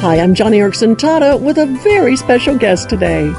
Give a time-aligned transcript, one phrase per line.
[0.00, 3.32] Hi, I'm Joni Eareckson Tada with a very special guest today.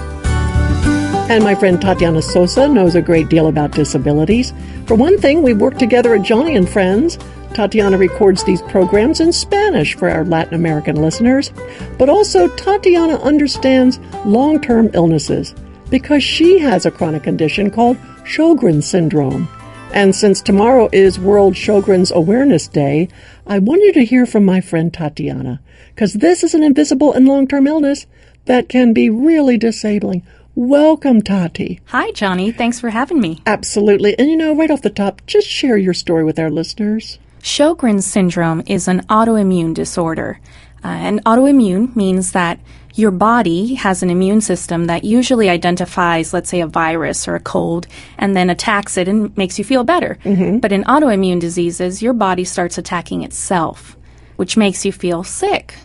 [1.29, 4.53] And my friend Tatiana Sosa knows a great deal about disabilities.
[4.87, 7.19] For one thing, we work together at Joni and Friends.
[7.53, 11.51] Tatiana records these programs in Spanish for our Latin American listeners.
[11.99, 15.53] But also, Tatiana understands long term illnesses
[15.91, 19.47] because she has a chronic condition called Sjogren's syndrome.
[19.93, 23.07] And since tomorrow is World Sjogren's Awareness Day,
[23.47, 25.59] I want you to hear from my friend Tatiana,
[25.95, 28.05] because this is an invisible and long term illness
[28.45, 30.23] that can be really disabling.
[30.55, 31.79] Welcome, Tati.
[31.85, 32.55] Hi, Joni.
[32.55, 33.41] Thanks for having me.
[33.45, 34.17] Absolutely.
[34.19, 37.17] And you know, right off the top, just share your story with our listeners.
[37.41, 40.39] Sjogren's syndrome is an autoimmune disorder.
[40.87, 42.61] Uh, and autoimmune means that
[42.93, 47.41] your body has an immune system that usually identifies, let's say, a virus or a
[47.41, 47.87] cold
[48.17, 50.17] and then attacks it and makes you feel better.
[50.23, 50.59] Mm-hmm.
[50.59, 53.97] But in autoimmune diseases, your body starts attacking itself,
[54.37, 55.75] which makes you feel sick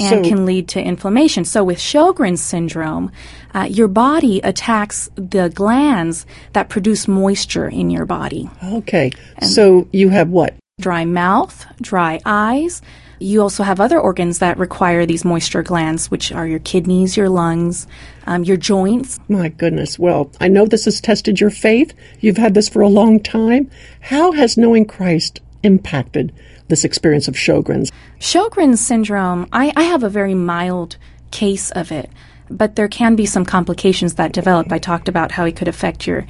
[0.00, 1.44] and so, can lead to inflammation.
[1.44, 3.12] So with Sjogren's syndrome,
[3.54, 8.48] uh, your body attacks the glands that produce moisture in your body.
[8.64, 9.12] Okay.
[9.36, 10.54] And so you have what?
[10.80, 12.80] Dry mouth, dry eyes,
[13.18, 17.28] you also have other organs that require these moisture glands, which are your kidneys, your
[17.28, 17.86] lungs,
[18.26, 19.18] um, your joints.
[19.28, 19.98] My goodness.
[19.98, 21.94] Well, I know this has tested your faith.
[22.20, 23.70] You've had this for a long time.
[24.00, 26.32] How has knowing Christ impacted
[26.68, 27.90] this experience of Sjogren's?
[28.18, 30.96] Sjogren's syndrome, I, I have a very mild
[31.30, 32.10] case of it,
[32.50, 34.70] but there can be some complications that develop.
[34.72, 36.26] I talked about how it could affect your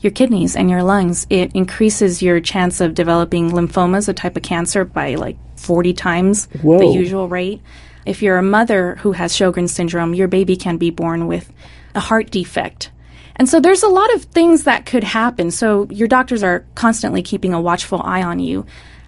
[0.00, 1.26] your kidneys and your lungs.
[1.28, 6.48] It increases your chance of developing lymphomas, a type of cancer, by like 40 times
[6.62, 6.78] Whoa.
[6.78, 7.60] the usual rate.
[8.06, 11.52] If you're a mother who has Sjogren's syndrome, your baby can be born with
[11.94, 12.90] a heart defect.
[13.36, 15.50] And so there's a lot of things that could happen.
[15.50, 18.66] So your doctors are constantly keeping a watchful eye on you.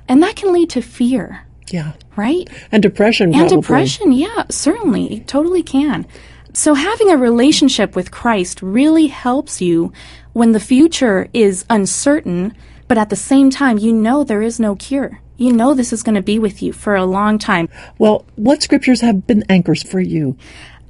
[0.08, 1.46] And that can lead to fear.
[1.70, 1.92] Yeah.
[2.16, 2.48] Right?
[2.70, 3.34] And depression.
[3.34, 5.14] And depression, yeah, certainly.
[5.14, 6.06] It totally can.
[6.52, 9.92] So having a relationship with Christ really helps you
[10.32, 12.54] when the future is uncertain,
[12.88, 15.20] but at the same time, you know there is no cure.
[15.40, 17.70] You know this is going to be with you for a long time.
[17.96, 20.36] Well, what scriptures have been anchors for you?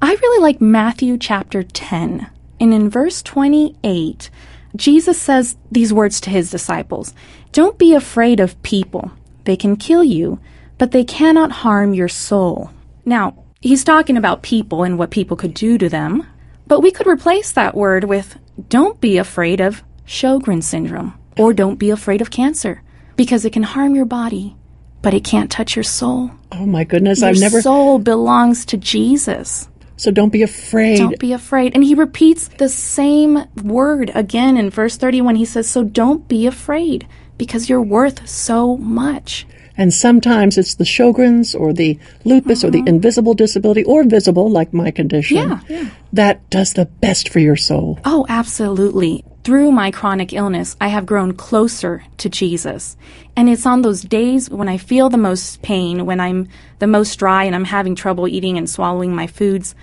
[0.02, 2.28] I really like Matthew chapter 10.
[2.58, 4.28] And in verse 28,
[4.74, 7.14] Jesus says these words to his disciples
[7.52, 9.12] Don't be afraid of people.
[9.44, 10.40] They can kill you,
[10.78, 12.72] but they cannot harm your soul.
[13.04, 16.26] Now, he's talking about people and what people could do to them,
[16.66, 18.36] but we could replace that word with
[18.68, 22.82] don't be afraid of Sjogren syndrome or don't be afraid of cancer
[23.16, 24.56] because it can harm your body,
[25.02, 26.30] but it can't touch your soul.
[26.52, 27.56] Oh my goodness, your I've never.
[27.56, 29.68] Your soul belongs to Jesus.
[29.96, 30.96] So don't be afraid.
[30.96, 31.74] Don't be afraid.
[31.74, 35.34] And he repeats the same word again in verse 31.
[35.34, 37.06] He says, So don't be afraid
[37.36, 39.46] because you're worth so much.
[39.76, 42.88] And sometimes it's the Sjogren's or the lupus or the mm-hmm.
[42.88, 45.90] invisible disability or visible, like my condition, yeah, yeah.
[46.12, 47.98] that does the best for your soul.
[48.04, 49.24] Oh, absolutely.
[49.42, 52.96] Through my chronic illness, I have grown closer to Jesus.
[53.36, 57.16] And it's on those days when I feel the most pain, when I'm the most
[57.16, 59.74] dry and I'm having trouble eating and swallowing my foods,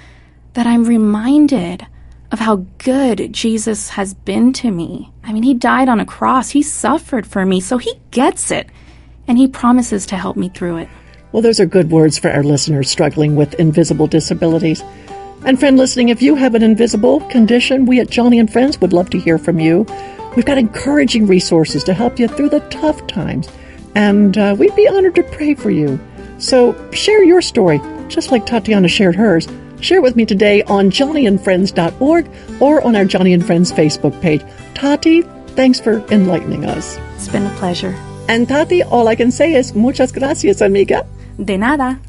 [0.54, 1.86] that I'm reminded
[2.32, 5.12] of how good Jesus has been to me.
[5.24, 6.50] I mean, he died on a cross.
[6.50, 8.70] He suffered for me, so he gets it
[9.28, 10.90] and He promises to help me through it.
[11.32, 14.82] Well, those are good words for our listeners struggling with invisible disabilities.
[15.46, 18.94] And friend listening, if you have an invisible condition, we at Joni and Friends would
[18.94, 19.86] love to hear from you.
[20.36, 23.50] We've got encouraging resources to help you through the tough times,
[23.96, 26.00] and uh, we'd be honored to pray for you.
[26.38, 29.48] So share your story, just like Tatiana shared hers.
[29.80, 34.42] Share with me today on joniandfriends.org or on our Joni and Friends Facebook page.
[34.74, 35.22] Tati,
[35.56, 36.98] thanks for enlightening us.
[37.16, 37.96] It's been a pleasure.
[38.28, 41.08] And Tati, all I can say is muchas gracias, amiga.
[41.44, 42.00] De nada.